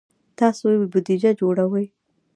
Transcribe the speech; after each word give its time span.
تاسو 0.39 0.65
بودیجه 0.91 1.31
جوړوئ؟ 1.39 1.85